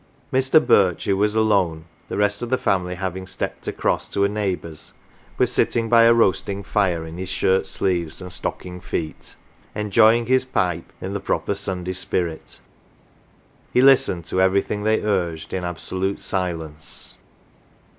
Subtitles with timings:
[0.33, 0.59] Mr.
[0.65, 4.93] Birch, who was alone, the rest of the family having" stepped across" to a neighbour's,
[5.37, 9.35] was sitting by a roasting fire in his shirt sleeves and" stocking feet"
[9.75, 12.61] enjoying his pipe in the proper Sunday spirit.
[13.71, 17.19] He listened to everything they urged in absolute silence.